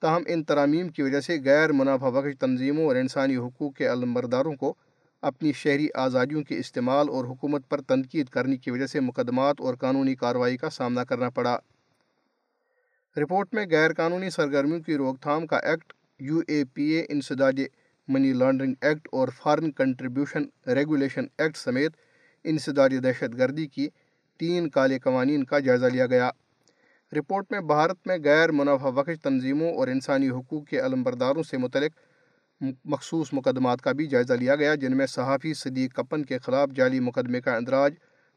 تاہم، 0.00 0.22
ان 0.26 0.44
ترامیم 0.44 0.88
کی 0.88 1.02
وجہ 1.02 1.20
سے 1.20 1.38
غیر 1.44 1.72
منافع 1.72 2.10
بخش 2.10 2.38
تنظیموں 2.38 2.86
اور 2.86 2.96
انسانی 2.96 3.36
حقوق 3.36 3.74
کے 3.74 3.86
علمبرداروں 3.86 4.52
کو 4.52 4.74
اپنی 5.22 5.52
شہری 5.52 5.88
آزادیوں 5.94 6.42
کے 6.42 6.58
استعمال 6.58 7.08
اور 7.08 7.24
حکومت 7.24 7.68
پر 7.68 7.80
تنقید 7.80 8.28
کرنے 8.28 8.56
کی 8.56 8.70
وجہ 8.70 8.86
سے 8.86 9.00
مقدمات 9.00 9.56
اور 9.58 9.74
قانونی 9.74 10.14
کارروائی 10.14 10.56
کا 10.56 10.70
سامنا 10.70 11.04
کرنا 11.04 11.30
پڑا۔ 11.30 11.58
رپورٹ 13.16 13.54
میں 13.54 13.66
غیر 13.70 13.92
قانونی 13.92 14.30
سرگرمیوں 14.30 14.80
کی 14.80 14.96
روک 14.96 15.20
تھام 15.20 15.46
کا 15.46 15.56
act, 15.56 15.92
U 16.20 16.40
A 16.48 16.64
P 16.74 16.82
A, 16.82 17.06
انسداد 17.08 17.60
منی 18.08 18.32
لانڈرنگ 18.32 18.74
ایکٹ 18.80 19.08
اور 19.12 19.28
فارن 19.36 19.72
کنٹریبیوشن 19.72 20.70
ریگولیشن 20.74 21.24
ایکٹ 21.38 21.56
سمیت 21.56 21.92
انسداد 22.44 22.90
دہشت 23.04 23.38
گردی 23.38 23.66
کی 23.66 23.88
تین 24.38 24.68
کالے 24.70 24.98
قوانین 24.98 25.44
کا 25.44 25.58
جائزہ 25.58 25.86
لیا 25.86 26.06
گیا۔ 26.06 26.30
رپورٹ 27.12 27.46
میں 27.50 27.60
بھارت 27.60 28.06
میں 28.06 28.18
غیر 28.24 28.52
منافع 28.52 28.90
بخش 28.90 29.20
تنظیموں 29.22 29.74
اور 29.74 29.88
انسانی 29.88 30.28
حقوق 30.28 30.66
کے 30.66 30.80
علمبرداروں 30.80 31.42
سے 31.42 31.56
متعلق 31.56 31.92
مخصوص 32.60 33.32
مقدمات 33.32 33.82
کا 33.82 33.92
بھی 33.92 34.06
جائزہ 34.06 34.32
لیا 34.32 34.56
گیا، 34.56 34.74
جن 34.74 34.96
میں 34.96 35.06
صحافی 35.06 35.54
صدیق 35.54 35.94
کپن 35.94 36.24
کے 36.24 36.38
خلاف 36.38 36.68
جعلی 36.76 37.00
مقدمے 37.00 37.40
کا 37.40 37.56
اندراج، 37.56 37.94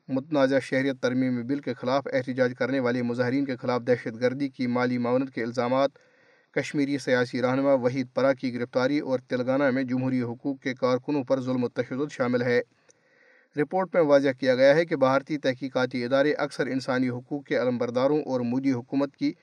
متنازع 0.07 0.59
شہریت 0.59 1.01
ترمیم 1.01 1.47
بل 1.47 1.59
کے 1.59 1.73
خلاف 1.73 2.07
احتجاج 2.13 2.53
کرنے 2.59 2.79
والے 2.79 3.01
مظاہرین 3.01 3.45
کے 3.45 3.55
خلاف 3.55 3.81
دہشت 3.87 4.21
گردی 4.21 4.49
کی 4.49 4.67
مالی 4.67 4.97
معاونت 4.97 5.33
کے 5.33 5.43
الزامات، 5.43 5.89
کشمیری 6.51 6.97
سیاسی 6.97 7.41
رہنما 7.41 7.73
وحید 7.73 8.07
پرا 8.13 8.33
کی 8.33 8.53
گرفتاری 8.53 8.99
اور 8.99 9.19
تلنگانہ 9.19 9.69
میں 9.69 9.83
جمہوری 9.83 10.21
حقوق 10.21 10.59
کے 10.59 10.73
کارکنوں 10.73 11.23
پر 11.23 11.41
ظلم 11.41 11.63
و 11.63 11.67
تشدد 11.67 12.11
شامل 12.11 12.41
ہے۔ 12.41 12.61
رپورٹ 13.55 13.95
میں 13.95 14.03
واضح 14.03 14.29
کیا 14.39 14.55
گیا 14.55 14.75
ہے 14.75 14.85
کہ 14.85 14.95
بھارتی 14.95 15.37
تحقیقاتی 15.37 16.05
ادارے 16.05 16.33
اکثر 16.33 16.67
انسانی 16.67 17.09
حقوق 17.09 17.43
کے 17.43 17.61
علمبرداروں 17.61 18.21
اور 18.21 18.39
مودی 18.41 18.71
حکومت 18.71 19.17
کی 19.17 19.33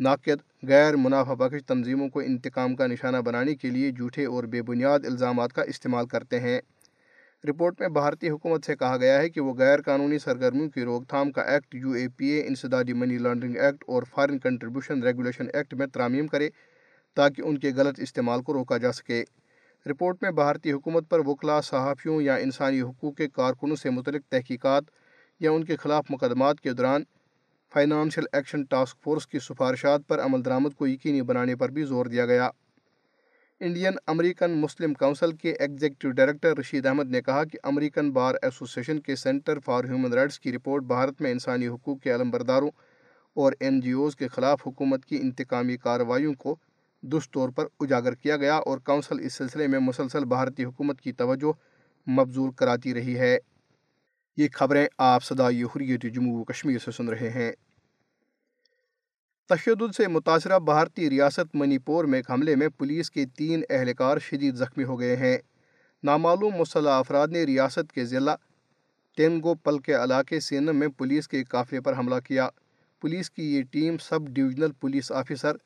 ناقد 0.00 0.66
غیر 0.68 0.96
منافع 0.96 1.34
بخش 1.34 1.66
تنظیموں 1.66 2.08
کو 2.08 2.20
انتقام 2.20 2.76
کا 2.76 2.86
نشانہ 2.86 3.16
بنانے 3.16 3.54
کے 3.54 3.70
لیے 3.70 3.90
جھوٹے 3.90 4.24
اور 4.24 4.44
بے 4.44 4.62
بنیاد 4.62 4.98
الزامات 5.04 5.52
کا 5.52 5.62
استعمال 5.62 6.06
کرتے 6.06 6.40
ہیں۔ 6.40 6.60
رپورٹ 7.48 7.80
میں 7.80 7.88
بھارتی 7.88 8.28
حکومت 8.28 8.64
سے 8.64 8.76
کہا 8.76 8.96
گیا 8.96 9.18
ہے 9.18 9.30
کہ 9.30 9.40
وہ 9.40 9.54
غیر 9.54 9.82
قانونی 9.82 10.18
سرگرمیوں 10.18 10.70
کی 10.70 10.84
روک 10.84 11.08
تھام 11.08 11.32
کا 11.32 11.42
act 11.42 11.74
U 11.74 11.90
A 11.90 12.08
P 12.16 12.26
A, 12.26 12.46
انسدادی 12.46 12.92
money 12.92 13.18
laundering 13.18 13.56
act 13.56 13.84
اور 13.86 14.02
فارن 14.02 14.38
کنٹریبیوشن 14.38 15.02
ریگولیشن 15.02 15.46
ایکٹ 15.54 15.74
میں 15.74 15.86
ترامیم 15.86 16.26
کرے 16.26 16.48
تاکہ 17.14 17.42
ان 17.42 17.58
کے 17.58 17.70
غلط 17.76 18.00
استعمال 18.00 18.42
کو 18.42 18.52
روکا 18.52 18.76
جا 18.76 18.92
سکے۔ 18.92 19.24
رپورٹ 19.90 20.22
میں 20.22 20.30
بھارتی 20.30 20.72
حکومت 20.72 21.10
پر 21.10 21.20
وکلا 21.26 21.60
صحافیوں 21.60 22.22
یا 22.22 22.34
انسانی 22.34 22.82
حقوق 22.82 23.16
کے 23.16 23.28
کارکنوں 23.28 23.76
سے 23.76 23.90
متعلق 23.90 24.30
تحقیقات 24.30 24.82
یا 25.40 25.50
ان 25.50 25.64
کے 25.64 25.76
خلاف 25.76 26.04
مقدمات 26.10 26.60
کے 26.60 26.72
دوران 26.72 27.02
فائنانشل 27.74 28.22
ایکشن 28.32 28.64
ٹاسک 28.64 29.02
فورس 29.02 29.26
کی 29.26 29.38
سفارشات 29.38 30.00
پر 30.08 30.20
عمل 30.20 30.44
درآمد 30.44 30.70
کو 30.76 30.86
یقینی 30.86 31.22
بنانے 31.22 31.56
پر 31.56 31.68
بھی 31.68 31.84
زور 31.84 32.06
دیا 32.06 32.26
گیا۔ 32.26 32.50
انڈین 33.60 33.92
امریکن 34.06 34.50
مسلم 34.50 34.94
کونسل 34.94 35.32
کے 35.32 35.52
ایگزیکٹو 35.52 36.10
ڈائریکٹر 36.10 36.58
رشید 36.58 36.86
احمد 36.86 37.10
نے 37.10 37.22
کہا 37.22 37.44
کہ 37.44 37.58
امریکن 37.62 38.10
بار 38.12 38.34
ایسوسیشن 38.42 39.00
کے 39.00 39.16
سینٹر 39.16 39.58
فار 39.58 39.84
ہیومن 39.84 40.12
رائٹس 40.12 40.40
کی 40.40 40.52
رپورٹ 40.52 40.82
بھارت 40.82 41.20
میں 41.20 41.30
انسانی 41.30 41.68
حقوق 41.68 42.00
کے 42.00 42.14
علمبرداروں 42.14 42.70
اور 43.34 43.52
این 43.60 43.80
جی 43.80 43.92
اوز 43.92 44.16
کے 44.16 44.28
خلاف 44.28 44.66
حکومت 44.66 45.04
کی 45.04 45.18
انتقامی 45.22 45.76
کارروائیوں 45.76 46.34
کو 46.34 46.56
دست 47.02 47.34
طور 47.34 47.48
پر 47.48 47.66
اجاگر 47.80 48.14
کیا 48.14 48.36
گیا 48.36 48.56
اور 48.56 48.78
کونسل 48.78 49.20
اس 49.20 49.32
سلسلے 49.32 49.66
میں 49.66 49.78
مسلسل 49.78 50.24
بھارتی 50.24 50.64
حکومت 50.64 51.00
کی 51.00 51.12
توجہ 51.12 51.52
مبزول 52.10 52.50
کراتی 52.50 52.94
رہی 52.94 53.18
ہے۔ 53.18 53.38
یہ 54.36 54.48
خبریں 54.52 54.86
آپ 54.98 55.24
صدائی 55.24 55.62
حریت 55.62 56.06
جموں 56.14 56.40
و 56.40 56.44
کشمیر 56.44 56.78
سے 56.78 56.90
سن 56.90 57.08
رہے 57.08 57.30
ہیں۔ 57.30 57.52
تشدد 59.48 59.94
سے 59.96 60.08
متاثرہ 60.08 60.58
بھارتی 60.58 61.10
ریاست 61.10 61.56
منی 61.56 61.78
پور 61.78 62.04
میں 62.04 62.18
ایک 62.18 62.30
حملے 62.30 62.56
میں 62.56 62.68
پولیس 62.68 63.10
کے 63.10 63.24
تین 63.36 63.62
اہلکار 63.70 64.18
شدید 64.18 64.54
زخمی 64.54 64.84
ہو 64.84 65.00
گئے 65.00 65.16
ہیں۔ 65.16 65.38
نامعلوم 66.02 66.54
مسلح 66.58 66.90
افراد 66.90 67.28
نے 67.28 67.44
ریاست 67.44 67.92
کے 67.92 68.04
ضلع 68.04 68.34
تینگو 69.16 69.54
پل 69.54 69.78
کے 69.78 69.94
علاقے 69.94 70.40
سینم 70.40 70.76
میں 70.76 70.88
پولیس 70.88 71.28
کے 71.28 71.44
قافلے 71.44 71.80
پر 71.80 71.98
حملہ 71.98 72.14
کیا۔ 72.28 72.48
پولیس 73.00 73.30
کی 73.30 73.56
یہ 73.56 73.62
team 73.70 73.98
sub 73.98 74.18
divisional 74.28 74.72
police 74.72 75.12
officer 75.12 75.56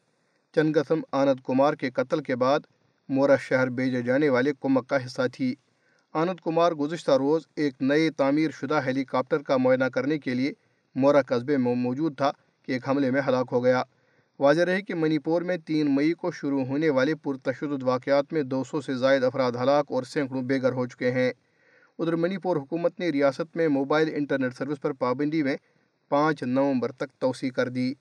Chingtham 0.54 1.00
Anand 1.12 1.40
Kumar 1.46 1.74
کے 1.74 1.90
قتل 1.90 2.22
کے 2.22 2.36
بعد 2.36 2.60
مورا 3.08 3.36
شہر 3.36 3.68
بھیجے 3.68 4.02
جانے 4.02 4.28
والے 4.28 4.52
کمک 4.60 4.88
کا 4.88 5.06
حصہ 5.06 5.22
تھی۔ 5.32 5.54
آنند 6.12 6.40
کمار 6.44 6.72
گزشتہ 6.72 7.10
روز 7.10 7.42
ایک 7.56 7.74
نئے 7.80 8.10
تعمیر 8.10 8.50
شدہ 8.50 8.80
ہیلی 8.86 9.04
کاپٹر 9.04 9.38
کا 9.38 9.56
معائنہ 9.56 9.84
کرنے 9.84 10.18
کے 10.18 10.34
لیے 10.34 10.52
مورا 10.94 11.22
قصبے 11.22 11.56
میں 11.56 11.74
موجود 11.74 12.16
تھا۔ 12.16 12.32
کہ 12.68 12.72
ایک 12.72 12.88
حملے 12.88 13.10
میں 13.10 13.20
ہلاک 13.28 13.48
ہو 13.52 13.64
گیا۔ 13.64 13.82
واضح 14.40 14.62
رہے 14.62 14.82
کہ 14.82 14.94
منی 14.94 15.18
پور 15.18 15.42
میں 15.42 15.56
تین 15.56 15.94
مئی 15.94 16.12
کو 16.12 16.30
شروع 16.32 16.64
ہونے 16.64 16.90
والے 16.90 17.14
پرتشدد 17.14 17.82
واقعات 17.82 18.32
میں 18.32 18.42
دو 18.42 18.64
سو 18.64 18.80
سے 18.80 18.94
زائد 18.94 19.24
افراد 19.24 19.52
ہلاک 19.62 19.86
اور 19.88 20.02
سینکڑوں 20.02 20.42
بے 20.42 20.62
گھر 20.62 20.72
ہو 20.72 20.86
چکے 20.86 21.10
ہیں۔ 21.10 21.32
ادھر 21.98 22.16
منی 22.16 22.38
پور 22.38 22.56
حکومت 22.56 23.00
نے 23.00 23.08
ریاست 23.10 23.56
میں 23.56 23.68
موبائل 23.68 24.08
انٹرنیٹ 24.14 24.54
سروس 24.54 24.80
پر 24.80 24.92
پابندی 24.92 25.42
میں 25.42 25.56
پانچ 26.10 26.42
نومبر 26.42 26.92
تک 26.92 27.20
توسیع 27.20 27.50
کر 27.50 27.68
دی۔ 27.68 27.92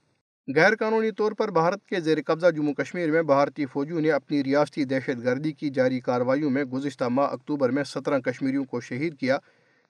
غیر 0.55 0.75
قانونی 0.75 1.11
طور 1.11 1.31
پر 1.31 1.51
بھارت 1.51 1.85
کے 1.85 1.99
زیر 1.99 2.17
قبضہ 2.25 2.51
جموں 2.51 2.73
کشمیر 2.73 3.11
میں 3.11 3.23
بھارتی 3.23 3.65
فوجیوں 3.65 4.01
نے 4.01 4.11
اپنی 4.11 4.43
ریاستی 4.43 4.83
دہشت 4.83 5.25
گردی 5.25 5.51
کی 5.51 5.69
جاری 5.69 5.99
کارروائیوں 5.99 6.49
میں 6.49 6.63
گزشتہ 6.63 7.03
ماہ 7.03 7.27
اکتوبر 7.31 7.69
میں 7.69 7.83
سترہ 7.83 8.19
کشمیریوں 8.19 8.65
کو 8.65 8.81
شہید 8.81 9.17
کیا، 9.17 9.37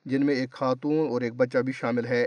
جن 0.05 0.25
میں 0.25 0.35
ایک 0.35 0.51
خاتون 0.51 1.07
اور 1.09 1.21
ایک 1.21 1.33
بچہ 1.33 1.57
بھی 1.57 1.73
شامل 1.73 2.05
ہے۔ 2.05 2.25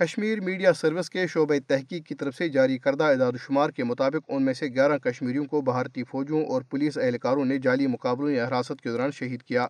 کشمیر 0.00 0.40
میڈیا 0.40 0.72
سروس 0.72 1.10
کے 1.10 1.26
شعبہ 1.26 1.54
تحقیق 1.68 2.06
کی 2.06 2.14
طرف 2.14 2.34
سے 2.34 2.48
جاری 2.48 2.78
کردہ 2.78 3.04
اعداد 3.04 3.32
و 3.32 3.36
شمار 3.36 3.70
کے 3.70 3.84
مطابق 3.84 4.24
ان 4.28 4.44
میں 4.44 4.54
سے 4.54 4.66
گیارہ 4.66 4.98
کشمیریوں 4.98 5.44
کو 5.44 5.60
بھارتی 5.60 6.04
فوجوں 6.04 6.44
اور 6.46 6.62
پولیس 6.62 6.98
اہلکاروں 6.98 7.44
نے 7.44 7.58
جعلی 7.58 7.86
مقابلوں 7.86 8.30
یا 8.30 8.48
حراست 8.48 8.80
کے 8.82 8.90
دوران 8.90 9.10
شہید 9.10 9.42
کیا۔ 9.42 9.66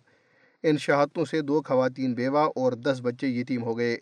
ان 0.63 0.77
شہادتوں 0.77 1.25
سے 1.25 1.41
دو 1.41 1.61
خواتین 1.61 2.13
بیوہ 2.13 2.47
اور 2.55 2.73
دس 2.73 3.01
بچے 3.01 3.27
یتیم 3.27 3.63
ہو 3.63 3.77
گئے۔ 3.77 3.97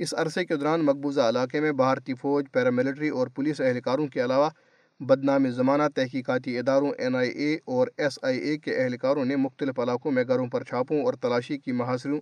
اس 0.00 0.14
عرصے 0.14 0.44
کے 0.44 0.56
دوران 0.56 0.84
مقبوضہ 0.84 1.20
علاقے 1.20 1.60
میں 1.60 1.72
بھارتی 1.72 2.14
فوج، 2.14 2.44
پیراملٹری 2.52 3.08
اور 3.08 3.26
پولیس 3.26 3.60
اہلکاروں 3.60 4.06
کے 4.06 4.24
علاوہ 4.24 4.50
بدنام 5.00 5.50
زمانہ 5.50 5.82
تحقیقاتی 5.94 6.58
اداروں 6.58 6.92
این 6.98 7.16
آئی 7.16 7.30
اے 7.30 7.54
اور 7.64 7.88
ایس 7.96 8.18
آئی 8.22 8.38
اے 8.38 8.56
کے 8.58 8.76
اہلکاروں 8.76 9.24
نے 9.24 9.36
مختلف 9.36 9.78
علاقوں 9.78 10.12
میں 10.12 10.24
گھروں 10.24 10.46
پر 10.46 10.64
چھاپوں 10.64 11.02
اور 11.04 11.14
تلاشی 11.14 11.58
کی 11.58 11.72
محاصروں 11.72 12.20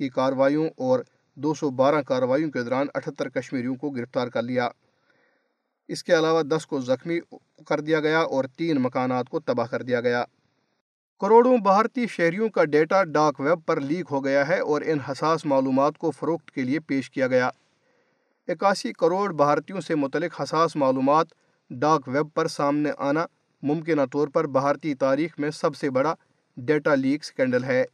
کی 0.00 0.08
کارروائیوں 0.08 0.68
اور 0.76 1.00
دو 1.42 1.54
سو 1.54 1.70
بارہ 1.70 2.02
کارروائیوں 2.02 2.50
کے 2.50 2.62
دوران 2.62 2.86
اٹھتر 2.94 3.28
کشمیریوں 3.28 3.74
کو 3.74 3.90
گرفتار 3.90 4.28
کر 4.28 4.42
لیا۔ 4.42 4.68
اس 5.88 6.04
کے 6.04 6.18
علاوہ 6.18 6.42
دس 6.42 6.66
کو 6.66 6.80
زخمی 6.80 7.18
کر 7.66 7.80
دیا 7.80 8.00
گیا 8.00 8.20
اور 8.20 8.44
تین 8.56 8.82
مکانات 8.82 9.28
کو 9.28 9.40
تباہ 9.40 9.66
کر 9.66 9.82
دیا 9.82 10.00
گیا۔ 10.00 10.24
کروڑوں 11.20 11.58
بھارتی 11.58 12.06
شہریوں 12.06 12.48
کا 12.48 12.64
ڈیٹا 12.64 13.04
ڈاک 13.04 13.40
ویب 13.40 13.66
پر 13.66 13.80
لیک 13.80 14.06
ہو 14.10 14.24
گیا 14.24 14.48
ہے 14.48 14.60
اور 14.60 14.82
ان 14.84 14.98
حساس 15.00 15.46
معلومات 15.46 15.98
کو 15.98 16.10
فروخت 16.10 16.50
کے 16.50 16.62
لیے 16.62 16.80
پیش 16.80 17.10
کیا 17.10 17.26
گیا۔ 17.26 17.50
اکاسی 18.48 18.92
کروڑ 18.92 19.32
بھارتیوں 19.32 19.80
سے 19.80 19.94
متعلق 19.94 20.40
حساس 20.40 20.76
معلومات 20.76 21.26
ڈاک 21.70 22.08
ویب 22.08 22.34
پر 22.34 22.48
سامنے 22.48 22.90
آنا 22.98 23.26
ممکنہ 23.62 24.02
طور 24.12 24.28
پر 24.28 24.46
بھارتی 24.46 24.94
تاریخ 24.94 25.38
میں 25.38 25.50
سب 25.50 25.76
سے 25.76 25.90
بڑا 25.90 26.14
ڈیٹا 26.56 26.94
لیک 26.94 27.24
سکینڈل 27.24 27.64
ہے۔ 27.64 27.84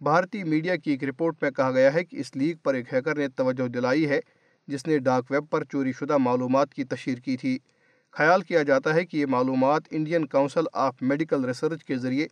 بھارتی 0.00 0.44
میڈیا 0.44 0.76
کی 0.76 0.90
ایک 0.90 1.04
رپورٹ 1.04 1.42
میں 1.42 1.50
کہا 1.50 1.70
گیا 1.70 1.94
ہے 1.94 2.04
کہ 2.04 2.16
اس 2.16 2.36
لیک 2.36 2.62
پر 2.62 2.74
ایک 2.74 2.92
ہیکر 2.94 3.16
نے 3.16 3.28
توجہ 3.28 3.66
دلائی 3.68 4.08
ہے، 4.08 4.20
جس 4.68 4.86
نے 4.86 4.98
ڈاک 4.98 5.30
ویب 5.30 5.50
پر 5.50 5.64
چوری 5.64 5.92
شدہ 5.92 6.16
معلومات 6.16 6.74
کی 6.74 6.84
تشہیر 6.84 7.18
کی 7.18 7.36
تھی۔ 7.36 7.58
خیال 8.12 8.42
کیا 8.42 8.62
جاتا 8.62 8.94
ہے 8.94 9.04
کہ 9.06 9.16
یہ 9.16 9.26
معلومات 9.26 9.82
Indian 9.90 10.26
council 10.26 10.64
of 10.72 10.94
medical 11.00 11.44
research 11.44 11.84
کے 11.84 11.96
ذریعے 11.96 12.26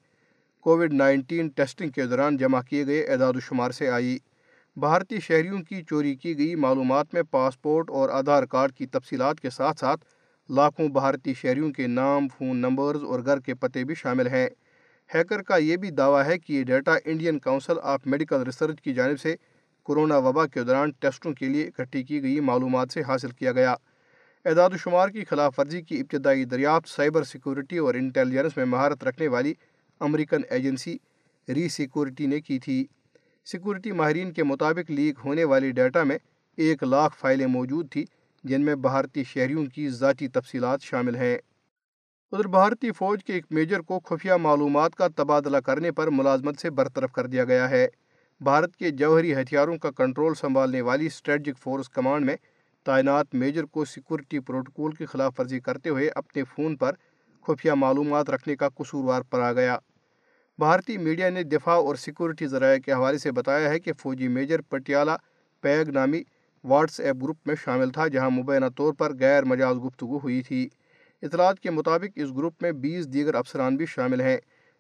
کووڈ 0.61 0.93
نائنٹین 0.93 1.49
ٹیسٹنگ 1.49 1.91
کے 1.91 2.07
دوران 2.07 2.37
جمع 2.37 2.61
کیے 2.61 2.87
گئے 2.87 3.05
اعداد 3.05 3.33
و 3.37 3.41
شمار 3.41 3.71
سے 3.71 3.89
آئی۔ 3.89 4.19
بھارتی 4.77 5.21
شہریوں 5.21 5.63
کی 5.63 5.83
چوری 5.83 6.15
کی 6.15 6.39
گئی 6.39 6.55
معلومات 6.55 7.15
میں 7.15 7.23
پاسپورٹ 7.23 7.91
اور 7.91 8.09
آدھار 8.09 8.43
کارڈ 8.43 8.73
کی 8.73 8.87
تفصیلات 8.87 9.41
کے 9.41 9.51
ساتھ 9.51 9.79
ساتھ 9.81 10.05
لاکھوں 10.49 10.89
بھارتی 10.89 11.35
شہریوں 11.35 11.73
کے 11.73 11.87
نام، 11.87 12.29
فون 12.29 12.57
نمبرز 12.57 13.05
اور 13.05 13.21
گھر 13.27 13.41
کے 13.41 13.55
پتے 13.55 13.85
بھی 13.85 13.95
شامل 13.95 14.27
ہیں۔ 14.27 14.49
ہیکر 15.15 15.43
کا 15.43 15.57
یہ 15.57 15.77
بھی 15.77 15.91
دعویٰ 15.91 16.25
ہے 16.27 16.39
کہ 16.39 16.53
یہ 16.53 16.63
data 16.65 16.95
Indian 17.05 17.39
council 17.39 17.79
of 17.83 18.07
medical 18.07 18.43
research 18.43 18.81
کی 18.81 18.95
جانب 18.95 19.21
سے 19.21 19.35
کرونا 19.87 20.17
وبا 20.17 20.47
کے 20.47 20.63
دوران 20.63 20.91
ٹیسٹوں 20.99 21.33
کے 21.33 21.47
لیے 21.47 21.67
اکٹھی 21.67 22.03
کی 22.03 22.23
گئی 22.23 22.41
معلومات 22.41 22.93
سے 22.93 23.03
حاصل 23.09 23.31
کیا 23.31 23.53
گیا۔ 23.53 23.75
اعداد 24.45 24.71
و 24.73 24.77
شمار 24.77 25.09
کی 25.09 25.25
خلاف 25.25 25.59
ورزی 25.59 25.83
کی 25.83 26.01
ابتدائی 26.01 26.45
دریافت 26.45 26.89
سائبر 26.89 27.23
سیکورٹی 27.23 27.79
اور 27.79 27.95
انٹیلیجنس 27.95 28.57
میں 28.57 28.65
مہارت 28.65 29.05
رکھنے 29.05 29.29
والی 29.29 29.55
امریکن 30.01 30.41
ایجنسی 30.51 30.97
ری 31.49 31.69
سیکورٹی 31.69 32.27
نے 32.27 32.41
کی 32.41 32.59
تھی۔ 32.59 32.85
سیکورٹی 33.47 33.93
ماہرین 33.93 34.33
کے 34.33 34.45
مطابق 34.45 34.91
لیک 34.91 35.19
ہونے 35.25 35.45
والی 35.45 35.71
ڈیٹا 35.71 36.03
میں 36.05 36.19
ایک 36.59 36.83
لاکھ 36.83 37.17
فائلیں 37.19 37.47
موجود 37.47 37.91
تھی 37.91 38.05
جن 38.45 38.65
میں 38.65 38.75
بھارتی 38.75 39.25
شہریوں 39.25 39.65
کی 39.67 39.89
ذاتی 39.91 40.29
تفصیلات 40.29 40.83
شامل 40.83 41.17
ہیں۔ 41.17 41.37
ادھر 42.33 42.47
بھارتی 42.49 42.91
فوج 42.93 43.23
کے 43.25 43.33
ایک 43.33 43.45
میجر 43.51 43.81
کو 43.81 43.99
خفیہ 44.01 44.33
معلومات 44.33 44.95
کا 44.95 45.07
تبادلہ 45.17 45.57
کرنے 45.57 45.91
پر 45.93 46.09
ملازمت 46.11 46.59
سے 46.61 46.71
برطرف 46.71 47.13
کر 47.13 47.27
دیا 47.27 47.45
گیا 47.45 47.69
ہے۔ 47.71 47.87
بھارت 48.41 48.77
کے 48.77 48.91
جوہری 48.91 49.35
ہتھیاروں 49.35 49.77
کا 49.79 49.91
کنٹرول 49.91 50.35
سنبھالنے 50.35 50.81
والی 50.81 51.07
اسٹریٹجک 51.07 51.59
فورس 51.59 51.89
کمانڈ 51.89 52.27
میں 52.27 52.37
تعینات 52.87 53.35
میجر 53.35 53.65
کو 53.65 53.85
سیکورٹی 53.85 54.39
پروٹوکول 54.39 54.93
کی 54.93 55.07
خلاف 55.07 55.41
ورزی 55.41 55.61
کرتے 55.61 55.89
ہوئے 55.89 56.09
اپنے 56.15 56.45
فون 56.45 56.77
پر 56.77 56.95
خفیہ 57.45 57.73
معلومات 57.73 58.31
رکھنے 58.31 58.57
کا 58.57 58.69
قصوروار 58.69 59.23
پڑا 59.23 59.53
گیا۔ 59.53 59.77
بھارتی 60.59 60.97
میڈیا 60.99 61.29
نے 61.31 61.43
دفاع 61.43 61.77
اور 61.77 61.97
سیکورٹی 61.97 62.47
ذرائع 62.47 62.79
کے 62.79 62.93
حوالے 62.93 63.19
سے 63.19 63.33
بتایا 63.33 63.69
ہے 63.71 63.79
کہ 63.79 63.93
فوجی 63.93 64.29
میجر 64.29 64.61
پٹیالہ 64.61 65.17
پیگ 65.63 65.89
نامی 65.89 66.23
واٹس 66.65 67.01
ایپ 67.01 67.17
گروپ 67.23 67.37
میں 67.47 67.55
شامل 67.65 67.91
تھا، 67.91 68.09
جہاں 68.09 68.31
مبینہ 68.31 68.67
طور 68.77 68.93
پر 68.93 69.13
غیر 69.21 69.45
مجاز 69.45 69.77
گفتگو 69.77 70.19
ہوئی 70.19 70.43
تھی۔ 70.43 70.69
اطلاعات 71.23 71.61
کے 71.61 71.71
مطابق 71.71 72.07
اس 72.17 72.29
گروپ 72.37 72.63
میں 72.63 72.73
بیس 72.73 73.13
دیگر 73.13 73.35
افسران 73.35 73.77
بھی 73.77 73.87
شامل 73.87 74.21
ہیں۔ 74.21 74.37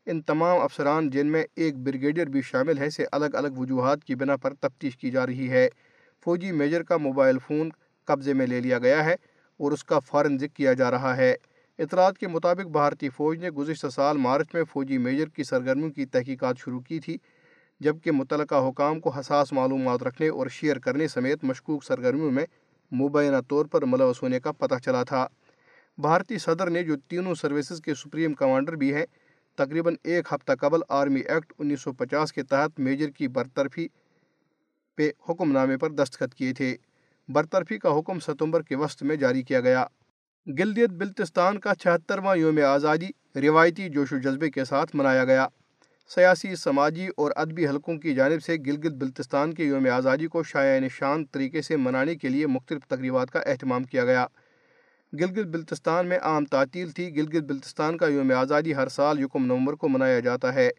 ان 0.07 0.23
تمام 0.23 0.61
افسران 0.61 1.11
جن 1.11 1.27
میں 1.27 1.45
ایک 1.57 1.77
بریگیڈیئر 1.77 2.27
بھی 2.27 2.43
شامل 2.43 2.79
ہے 2.79 2.91
سے 2.91 3.05
الگ 3.13 3.35
الگ 3.35 3.49
وجوہات 3.57 4.05
کی 4.05 4.15
بنا 4.15 4.37
پر 4.37 4.55
تفتیش 4.55 4.97
کی 4.97 5.11
جا 5.11 5.27
رہی 5.27 5.51
ہے۔ 5.51 5.69
فوجی 6.25 6.53
میجر 6.53 6.83
کا 6.83 6.97
موبائل 6.97 7.39
فون 7.39 7.69
قبضے 8.05 8.33
میں 8.33 8.47
لے 8.47 8.61
لیا 8.61 8.79
گیا 8.79 9.05
ہے 9.05 9.15
اور 9.61 9.73
اس 9.73 9.85
کا 9.85 9.99
فارنزک 9.99 10.57
کیا 10.57 10.73
جا 10.73 10.91
رہا 10.91 11.17
ہے۔ 11.17 11.35
اطلاعات 11.79 12.19
کے 12.19 12.29
مطابق 12.29 12.67
بھارتی 12.67 13.09
فوج 13.09 13.39
نے 13.39 13.51
گزشتہ 13.51 13.87
سال 13.87 14.17
مارچ 14.17 14.55
میں 14.55 14.65
فوجی 14.65 14.99
میجر 14.99 15.29
کی 15.29 15.45
سرگرمیوں 15.45 15.91
کی 15.91 16.07
تحقیقات 16.07 16.59
شروع 16.59 16.81
کی 16.81 17.01
تھی، 17.01 17.17
جبکہ 17.81 18.11
متعلقہ 18.11 18.69
حکام 18.69 19.01
کو 19.01 19.11
حساس 19.11 19.53
معلومات 19.53 20.03
رکھنے 20.03 20.29
اور 20.29 20.47
شیئر 20.47 20.79
کرنے 20.79 21.09
سمیت 21.09 21.45
مشکوک 21.45 21.85
سرگرمیوں 21.85 22.31
میں 22.31 22.47
مبینہ 22.93 23.37
طور 23.49 23.67
پر 23.67 23.85
ملوث 23.85 24.23
ہونے 24.23 24.41
کا 24.41 24.53
پتہ 24.53 24.75
چلا 24.85 25.03
تھا۔ 25.03 25.27
بھارتی 25.99 26.39
صدر 26.39 26.71
نے 26.71 26.83
جو 26.83 26.97
تینوں 26.97 27.35
سروسز 27.35 27.81
کے 27.81 27.95
سپریم 27.95 28.35
کمانڈر 28.35 28.73
بھی 28.73 28.95
ہیں، 28.95 29.07
تقریباً 29.55 29.95
ایک 30.05 30.33
ہفتہ 30.33 30.53
قبل 30.61 30.81
آرمی 30.89 31.21
ایکٹ 31.21 31.53
انیس 31.59 31.81
سو 31.81 31.93
پچاس 31.93 32.33
کے 32.33 32.43
تحت 32.43 32.81
میجر 32.81 33.09
کی 33.09 33.29
برطرفی 33.29 33.89
پہ 34.97 35.11
حکم 35.29 35.53
نامے 35.53 35.77
پر 35.77 35.91
دستخط 35.91 36.35
کیے 36.35 36.53
تھے۔ 36.53 36.77
برطرفی 37.29 37.79
کا 37.79 37.99
حکم 37.99 38.19
ستمبر 38.19 38.63
کے 38.63 38.77
وسط 38.77 39.03
میں 39.03 39.17
جاری 39.17 39.43
کیا 39.43 39.61
گیا۔ 39.61 39.87
گلگت 40.59 40.91
بلتستان 40.91 41.59
کا 41.59 41.75
چھہترواں 41.75 42.37
یوم 42.37 42.59
آزادی 42.67 43.39
روایتی 43.41 43.89
جوش 43.89 44.13
و 44.13 44.19
جذبے 44.19 44.51
کے 44.51 44.65
ساتھ 44.65 44.97
منایا 44.97 45.25
گیا۔ 45.25 45.47
سیاسی، 46.09 46.57
سماجی 46.57 47.07
اور 47.17 47.33
ادبی 47.37 47.69
حلقوں 47.69 47.99
کی 47.99 48.15
جانب 48.15 48.43
سے 48.43 48.57
گلگت 48.67 48.93
بلتستان 48.93 49.55
کے 49.55 49.65
یوم 49.65 49.87
آزادی 49.93 50.27
کو 50.27 50.43
شائع 50.43 50.81
نشان 50.81 51.25
طریقے 51.25 51.63
سے 51.63 51.77
منانے 51.77 52.15
کے 52.15 52.29
لیے 52.29 52.47
مختلف 52.47 52.87
تقریبات 52.87 53.31
کا 53.31 53.41
اہتمام 53.41 53.85
کیا 53.85 54.05
گیا۔ 54.05 54.27
گلگت 55.21 55.47
بلتستان 55.47 56.07
میں 56.07 56.19
عام 56.23 56.45
تعطیل 56.45 56.91
تھی۔ 56.91 57.17
گلگت 57.17 57.45
بلتستان 57.45 57.97
کا 57.97 58.07
یوم 58.07 58.33
آزادی 58.37 58.75
ہر 58.75 58.89
سال 58.89 59.21
یکم 59.21 59.47
نومبر 59.47 59.73
کو 59.73 59.89
منایا 59.89 60.21
جاتا 60.21 60.55
ہے۔ 60.55 60.71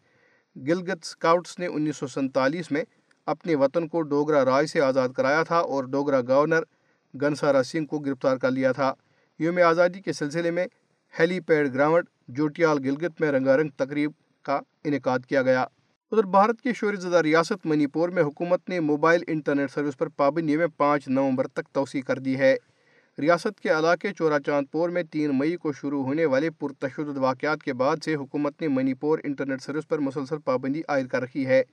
گلگت 0.56 1.06
سکاؤٹس 1.06 1.60
نے 1.60 1.66
انیس 1.66 1.98
سو 1.98 2.08
سنتالیس 2.08 2.72
میں 2.72 2.84
اپنے 3.26 3.56
وطن 3.56 3.88
کو 3.88 4.02
ڈوگرا 4.02 4.46
راج 4.46 4.66
سے 4.66 4.82
آزاد 4.82 5.10
کرایا 5.10 5.44
تھا 5.44 5.58
اور 5.58 5.84
ڈوگرا 5.84 6.22
گورنر 6.22 6.64
گنسارا 7.22 7.64
سنگھ 7.64 7.86
کو 7.86 8.00
گرفتار 8.00 8.38
کر 8.38 8.52
لیا 8.52 8.72
تھا۔ 8.72 8.94
یوم 9.40 9.60
آزادی 9.66 10.02
کے 10.02 10.14
سلسلے 10.14 10.52
میں 10.52 10.68
ہیلی 11.20 11.40
پیڈ 11.40 11.74
گراؤنڈ 11.74 12.06
جوٹیال 12.28 12.78
گلگت 12.78 13.22
میں 13.22 13.32
رنگا 13.32 13.58
رنگ 13.58 13.70
تقریب 13.70 14.12
کا 14.44 14.60
انعقاد 14.84 15.20
کیا 15.20 15.42
گیا۔ 15.42 15.62
ادھر 16.12 16.24
بھارت 16.24 16.62
کی 16.62 16.74
شور 16.74 16.94
زدہ 16.94 17.18
ریاست 17.18 17.66
منی 17.66 17.88
پور 17.88 18.10
میں 18.10 18.24
حکومت 18.24 18.70
نے 18.70 18.80
موبائل 18.80 19.24
انٹرنیٹ 19.28 19.72
سروس 19.72 19.98
پر 19.98 20.08
پابندی 20.08 20.58
میں 20.58 20.68
پانچ 20.78 21.08
نومبر 21.08 21.48
تک 21.48 21.74
توسیع 21.74 22.02
کر 22.02 22.20
دی 22.20 22.40
ہے۔ 22.40 22.56
ریاست 23.22 23.60
کے 23.60 23.70
علاقے 23.70 24.14
چورا 24.18 24.40
چاند 24.46 24.68
پور 24.72 24.90
میں 24.90 25.04
تین 25.04 25.38
مئی 25.38 25.56
کو 25.56 25.74
شروع 25.74 26.04
ہونے 26.04 26.26
والے 26.26 26.50
پرتشدد 26.50 27.18
واقعات 27.18 27.64
کے 27.64 27.74
بعد 27.74 28.04
سے 28.06 28.16
حکومت 28.16 28.62
نے 28.62 28.68
منی 28.68 28.94
پور 28.94 29.20
انٹرنیٹ 29.24 29.62
سروس 29.62 29.88
پر 29.88 30.00
مسلسل 30.00 30.38
پابندی 30.38 30.82
عائد 30.88 31.08
کر 31.08 31.22
رکھی 31.22 31.46
ہے۔ 31.48 31.64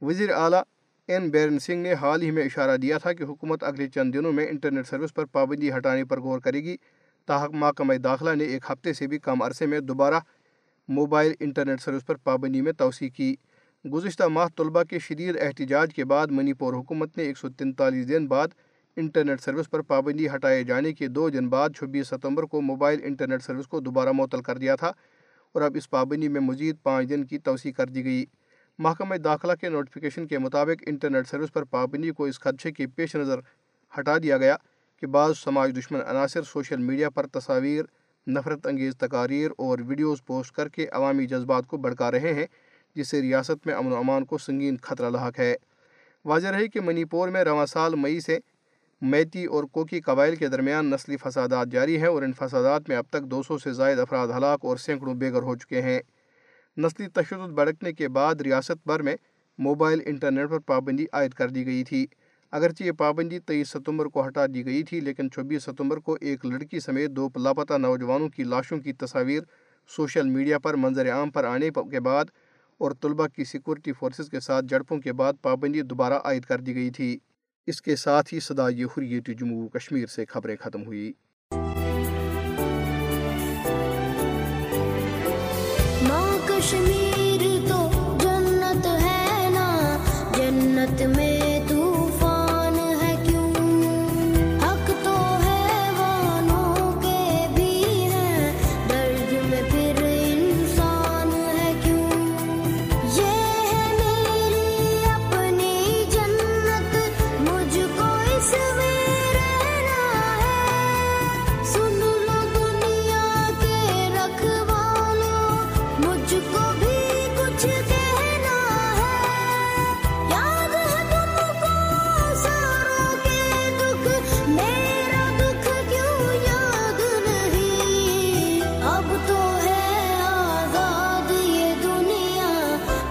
وزیر 0.00 0.30
اعلیٰ 0.30 0.62
این 1.08 1.28
بیرن 1.30 1.58
سنگھ 1.58 1.78
نے 1.78 1.92
حال 1.92 2.22
ہی 2.22 2.30
میں 2.30 2.42
اشارہ 2.42 2.76
دیا 2.76 2.98
تھا 2.98 3.12
کہ 3.12 3.22
حکومت 3.22 3.64
اگلے 3.64 3.88
چند 3.88 4.14
دنوں 4.14 4.32
میں 4.32 4.46
انٹرنیٹ 4.46 4.86
سروس 4.86 5.14
پر 5.14 5.24
پابندی 5.24 5.70
ہٹانے 5.72 6.04
پر 6.04 6.20
غور 6.20 6.38
کرے 6.38 6.62
گی۔ 6.64 6.76
تاہم، 7.26 7.52
محکمہ 7.52 7.94
داخلہ 7.94 8.30
نے 8.34 8.44
ایک 8.44 8.64
ہفتے 8.70 8.92
سے 8.92 9.06
بھی 9.06 9.18
کم 9.18 9.42
عرصے 9.42 9.66
میں 9.66 9.80
دوبارہ 9.80 10.20
موبائل 10.88 11.32
انٹرنیٹ 11.40 11.80
سروس 11.80 12.06
پر 12.06 12.14
پابندی 12.14 12.60
میں 12.60 12.72
توسیع 12.72 13.08
کی۔ 13.08 13.34
گزشتہ 13.92 14.24
ماہ 14.24 14.46
طلبہ 14.56 14.82
کے 14.82 14.98
شدید 14.98 15.36
احتجاج 15.40 15.94
کے 15.94 16.04
بعد 16.04 16.26
منی 16.30 16.52
پور 16.52 16.74
حکومت 16.74 17.16
نے 17.16 17.24
ایک 17.24 17.38
سو 17.38 17.48
تینتالیس 17.48 18.08
دن 18.08 18.26
بعد 18.26 18.48
انٹرنیٹ 18.96 19.40
سروس 19.40 19.70
پر 19.70 19.82
پابندی 19.82 20.28
ہٹائے 20.28 20.64
جانے 20.64 20.92
کے 20.92 21.06
دو 21.06 21.28
دن 21.30 21.48
بعد 21.48 21.70
چھبیس 21.76 22.08
ستمبر 22.08 22.42
کو 22.42 22.60
موبائل 22.60 23.00
انٹرنیٹ 23.02 23.42
سروس 23.42 23.66
کو 23.66 23.80
دوبارہ 23.80 24.12
معطل 24.12 24.42
کر 24.42 24.58
دیا 24.58 24.76
تھا 24.76 24.88
اور 25.52 25.62
اب 25.62 25.76
اس 25.76 25.90
پابندی 25.90 26.28
میں 26.28 26.40
مزید 26.40 26.76
پانچ 26.82 27.08
دن 27.08 27.24
کی 27.24 27.38
توسیع 27.38 27.72
کر 27.72 27.86
دی 27.86 28.04
گئی۔ 28.04 28.24
محکمہ 28.78 29.14
داخلہ 29.14 29.52
کے 29.52 29.68
نوٹیفیکیشن 29.68 30.26
کے 30.26 30.38
مطابق 30.38 30.82
انٹرنیٹ 30.86 31.28
سروس 31.28 31.52
پر 31.52 31.64
پابندی 31.64 32.10
کو 32.10 32.24
اس 32.24 32.40
خدشے 32.40 32.72
کے 32.72 32.86
پیش 32.86 33.16
نظر 33.16 33.38
ہٹا 33.98 34.18
دیا 34.18 34.38
گیا 34.38 34.56
کہ 34.98 35.06
بعض 35.06 35.38
سماج 35.38 35.78
دشمن 35.78 36.00
عناصر 36.00 36.42
سوشل 36.42 36.76
میڈیا 36.76 37.10
پر 37.10 37.26
تصاویر، 37.26 37.84
نفرت 38.26 38.66
انگیز 38.66 38.96
تقاریر 38.96 39.50
اور 39.58 39.78
ویڈیوز 39.86 40.24
پوسٹ 40.26 40.54
کر 40.54 40.68
کے 40.68 40.86
عوامی 40.92 41.26
جذبات 41.26 41.66
کو 41.66 41.76
بڑھکا 41.76 42.10
رہے 42.10 42.34
ہیں، 42.34 42.46
جس 42.94 43.08
سے 43.08 43.22
ریاست 43.22 43.66
میں 43.66 43.74
امن 43.74 43.92
و 43.92 43.96
امان 43.96 44.24
کو 44.24 44.38
سنگین 44.38 44.76
خطرہ 44.76 45.10
لاحق 45.10 45.38
ہے۔ 45.38 45.54
واضح 46.24 46.48
رہے 46.48 46.68
کہ 46.68 46.80
منی 46.80 47.04
پور 47.04 47.28
میں 47.28 47.44
رواں 47.44 47.66
سال 47.66 47.94
مئی 47.94 48.20
سے 48.20 48.38
میتی 49.02 49.44
اور 49.44 49.64
کوکی 49.64 50.00
قبائل 50.00 50.36
کے 50.36 50.48
درمیان 50.48 50.86
نسلی 50.90 51.16
فسادات 51.16 51.68
جاری 51.68 51.96
ہیں 51.96 52.06
اور 52.06 52.22
ان 52.22 52.32
فسادات 52.32 52.88
میں 52.88 52.96
اب 52.96 53.04
تک 53.10 53.22
دو 53.22 53.42
سو 53.42 53.58
سے 53.58 53.72
زائد 53.72 53.98
افراد 53.98 54.28
ہلاک 54.28 54.64
اور 54.64 54.76
سینکڑوں 54.76 55.14
بے 55.14 55.32
گھر 55.32 55.42
ہو 55.42 55.56
چکے 55.56 55.82
ہیں۔ 55.82 55.98
نسلی 56.76 57.06
تشدد 57.06 57.52
بھڑکنے 57.52 57.92
کے 57.92 58.08
بعد 58.08 58.40
ریاست 58.40 58.86
بھر 58.86 59.02
میں 59.02 59.16
موبائل 59.58 60.00
انٹرنیٹ 60.06 60.50
پر 60.50 60.58
پابندی 60.58 61.06
عائد 61.12 61.34
کر 61.34 61.48
دی 61.48 61.66
گئی 61.66 61.84
تھی۔ 61.84 62.06
اگرچہ 62.52 62.84
یہ 62.84 62.92
پابندی 62.92 63.38
تیئیس 63.38 63.68
ستمبر 63.68 64.06
کو 64.06 64.26
ہٹا 64.26 64.46
دی 64.54 64.64
گئی 64.66 64.82
تھی، 64.82 65.00
لیکن 65.00 65.30
چوبیس 65.30 65.64
ستمبر 65.64 65.96
کو 65.96 66.16
ایک 66.20 66.46
لڑکی 66.46 66.80
سمیت 66.80 67.10
دو 67.10 67.28
لاپتہ 67.36 67.74
نوجوانوں 67.78 68.28
کی 68.28 68.44
لاشوں 68.44 68.78
کی 68.78 68.92
تصاویر 68.92 69.42
سوشل 69.96 70.28
میڈیا 70.28 70.58
پر 70.58 70.74
منظر 70.74 71.12
عام 71.12 71.30
پر 71.30 71.44
آنے 71.44 71.70
کے 71.90 72.00
بعد 72.00 72.24
اور 72.78 72.92
طلبہ 73.02 73.26
کی 73.26 73.44
سیکورٹی 73.44 73.92
فورسز 73.92 74.28
کے 74.30 74.40
ساتھ 74.40 74.64
جڑپوں 74.64 74.98
کے 74.98 75.12
بعد 75.12 75.32
پابندی 75.42 75.82
دوبارہ 75.82 76.14
عائد 76.14 76.44
کر 76.44 76.58
دی 76.58 76.74
گئی 76.74 76.90
تھی۔ 76.90 77.18
اس 77.66 77.82
کے 77.82 77.96
ساتھ 77.96 78.34
ہی 78.34 78.40
صدا 78.40 78.68
یہ 78.68 78.84
حریت 78.86 79.28
جموں 79.38 79.68
کشمیر 79.68 80.06
سے 80.06 80.24
خبریں 80.28 80.56
ختم 80.60 80.84
ہوئی 80.86 81.12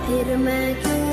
پھر 0.08 0.36
میں 0.38 0.74
کیوں 0.84 1.05